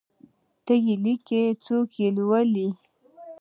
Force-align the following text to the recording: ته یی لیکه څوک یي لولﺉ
ته 0.65 0.73
یی 0.85 0.95
لیکه 1.03 1.41
څوک 1.65 1.89
یي 1.99 2.07
لولﺉ 2.15 2.67